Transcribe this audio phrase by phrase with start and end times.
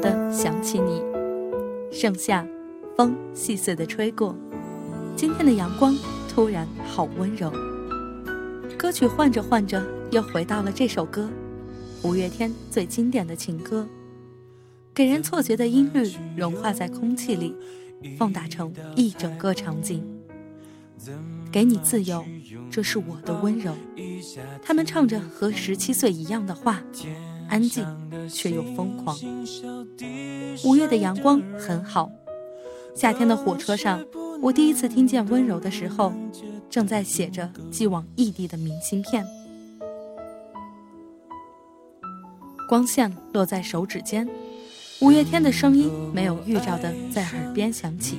[0.00, 1.02] 的想起你。
[1.92, 2.46] 盛夏，
[2.96, 4.36] 风细碎的吹过，
[5.16, 5.94] 今天的阳光
[6.28, 7.52] 突然好温柔。
[8.78, 11.28] 歌曲换着换着，又回到了这首歌，
[12.02, 13.86] 五月天最经典的情歌。
[14.94, 17.54] 给人错觉的音律融化在空气里，
[18.18, 20.02] 放大成一整个场景。
[21.50, 22.24] 给你自由，
[22.70, 23.74] 这是我的温柔。
[24.62, 26.82] 他们唱着和十七岁一样的话，
[27.50, 27.84] 安静
[28.30, 29.14] 却又疯狂。
[30.64, 32.10] 五月的阳光很好。
[32.94, 34.02] 夏天的火车上，
[34.40, 36.12] 我第一次听见温柔的时候，
[36.70, 39.26] 正在写着寄往异地的明信片。
[42.68, 44.28] 光线落在手指间，
[45.00, 48.18] 五月天的声音没有预兆的在耳边响起，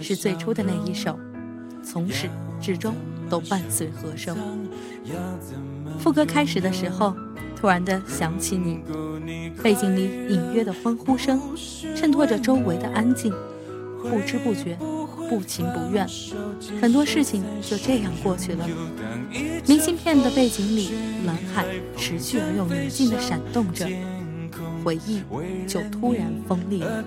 [0.00, 1.16] 是最初的那一首，
[1.84, 2.28] 从始。
[2.58, 2.94] 至终
[3.28, 4.34] 都伴随和声。
[5.98, 7.14] 副歌开始的时候，
[7.58, 8.80] 突然的想起你，
[9.62, 11.40] 背景里隐约的欢呼声，
[11.96, 13.32] 衬托着周围的安静。
[14.08, 14.78] 不知不觉，
[15.28, 16.06] 不情不愿，
[16.80, 18.68] 很多事情就这样过去了。
[19.66, 20.90] 明信片的背景里，
[21.24, 21.64] 蓝海
[21.96, 23.88] 持续而又宁静的闪动着。
[24.84, 25.20] 回忆
[25.66, 27.04] 就突然锋利了。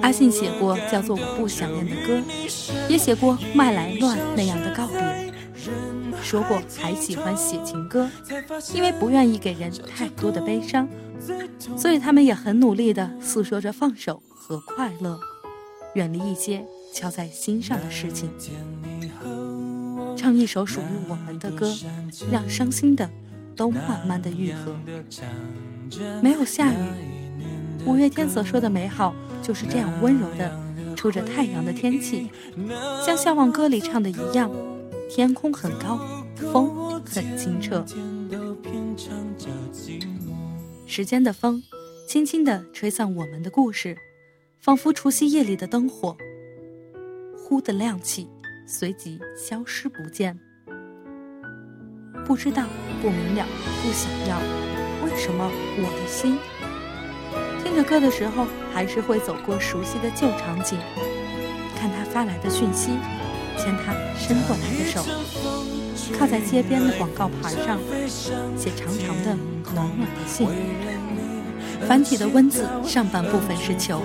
[0.00, 2.22] 阿信写过叫做《我不想念》的歌，
[2.88, 5.33] 也写过《麦来乱》那样的告别，
[6.22, 8.08] 说过还喜欢写情歌，
[8.74, 10.88] 因为不愿意给人太多的悲伤，
[11.76, 15.18] 所以他们也很努力地诉说着放手和快乐，
[15.94, 18.30] 远离一些敲在心上的事情，
[20.16, 21.72] 唱一首属于我们的歌，
[22.30, 23.10] 让伤心的。
[23.56, 24.74] 都慢慢的愈合，
[26.20, 26.76] 没有下雨。
[27.86, 30.50] 五月天所说的美好，就是这样温柔的，
[30.96, 32.28] 出着太阳的天气，
[33.06, 34.50] 像《向往歌》里唱的一样，
[35.14, 36.00] 天空很高，
[36.50, 37.84] 风很清澈。
[40.86, 41.62] 时间的风，
[42.08, 43.96] 轻轻地吹散我们的故事，
[44.58, 46.16] 仿佛除夕夜里的灯火，
[47.38, 48.28] 忽的亮起，
[48.66, 50.36] 随即消失不见。
[52.26, 52.64] 不知道，
[53.00, 53.46] 不明了，
[53.84, 54.36] 不想要，
[55.04, 55.48] 为什么
[55.78, 56.36] 我的心
[57.62, 60.76] 听着歌的时候，还是会走过熟悉的旧场景，
[61.76, 62.90] 看他发来的讯息，
[63.56, 65.04] 牵他伸过来的手，
[66.18, 67.78] 靠在街边的广告牌上，
[68.56, 69.36] 写长长的
[69.74, 70.48] 暖暖的信。
[71.86, 74.02] 繁体的文字上半部分是求，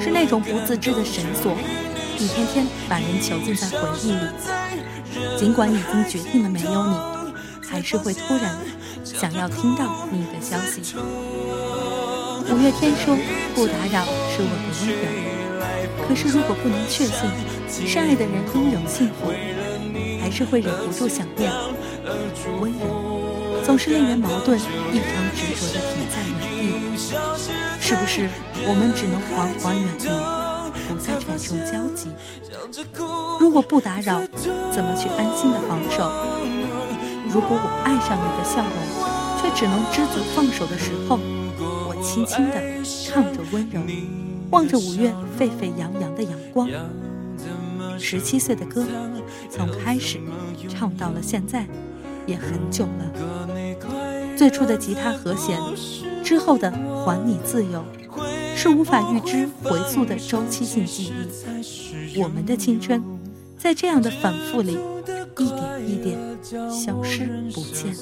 [0.00, 1.56] 是那种不自知的绳索，
[2.18, 4.18] 一天天把人囚禁在回忆里。
[5.38, 7.14] 尽管已经决定了没有你。
[7.66, 8.56] 还是会突然
[9.02, 10.94] 想要听到你的消息。
[12.48, 13.16] 五月天说
[13.52, 15.02] ：“不打扰是我的温柔。”
[16.06, 17.30] 可是如果不能确信
[17.86, 19.32] 深爱的人拥有幸福，
[20.20, 21.50] 还是会忍不住想念。
[22.60, 26.62] 温柔总是令人矛盾，异常执着的停在原地。
[27.80, 28.28] 是不是
[28.66, 30.08] 我们只能缓缓远离，
[30.88, 32.08] 不再产生交集？
[33.40, 34.20] 如果不打扰，
[34.72, 36.10] 怎么去安心的放手？
[37.28, 38.76] 如果我爱上你的笑容，
[39.40, 41.18] 却只能知足放手的时候，
[41.58, 43.80] 我轻轻地唱着温柔，
[44.54, 46.68] 望着五月沸沸扬扬的阳光。
[47.98, 48.86] 十七岁的歌，
[49.50, 50.20] 从开始
[50.68, 51.66] 唱到了现在，
[52.24, 53.76] 也很久了。
[54.36, 55.58] 最初的吉他和弦，
[56.22, 56.70] 之后的
[57.04, 57.84] 还你自由，
[58.54, 61.12] 是无法预知回溯的周期性记
[62.14, 62.20] 忆。
[62.22, 63.02] 我们的青春，
[63.58, 64.78] 在这样的反复里。
[65.36, 66.16] 一点一点
[66.70, 67.92] 消失不见。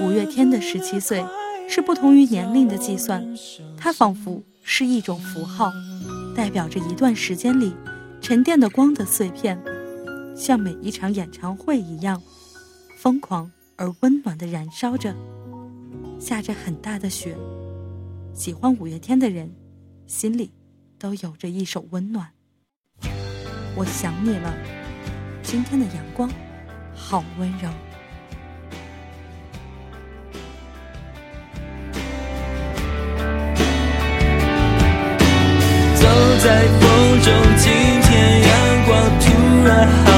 [0.00, 1.24] 五月天的十七岁
[1.68, 3.22] 是不同于年龄的计算，
[3.76, 5.70] 它仿佛是一种符号，
[6.34, 7.74] 代表着一段时间里
[8.20, 9.62] 沉淀的光的碎片，
[10.34, 12.20] 像每一场演唱会一样，
[12.96, 15.14] 疯狂而温暖的燃烧着。
[16.18, 17.36] 下着很大的雪，
[18.32, 19.54] 喜欢五月天的人，
[20.06, 20.50] 心里
[20.98, 22.30] 都有着一首温暖。
[23.76, 24.52] 我想你了。
[25.42, 26.28] 今天的阳光
[26.94, 27.87] 好温柔。
[36.38, 38.50] 在风中，今天阳
[38.86, 39.26] 光突
[39.66, 40.17] 然好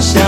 [0.00, 0.25] 想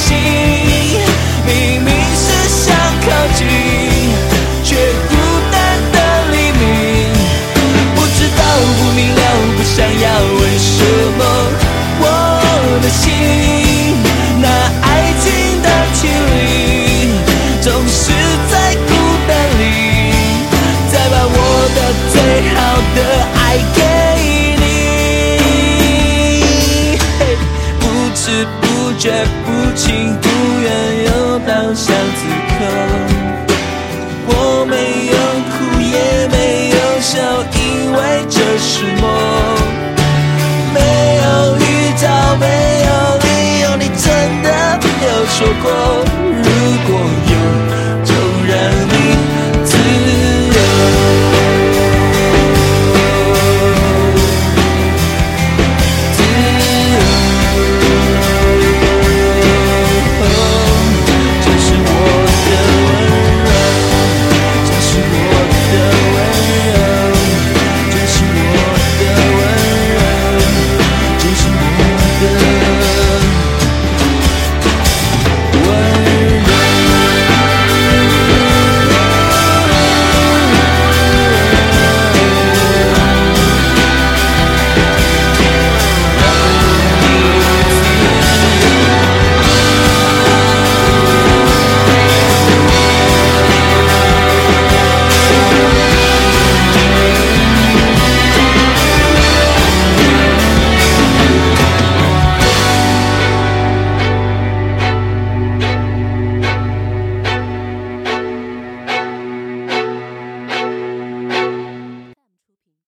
[0.00, 0.39] see
[31.72, 32.64] 像此刻，
[34.26, 34.74] 我没
[35.06, 35.14] 有
[35.50, 37.16] 哭，也没有笑，
[37.54, 39.04] 因为这是梦，
[40.74, 40.78] 没
[41.22, 41.62] 有预
[41.96, 42.08] 兆，
[42.40, 42.46] 没
[42.86, 42.88] 有
[43.22, 44.48] 理由，你真的
[44.82, 46.09] 没有说过。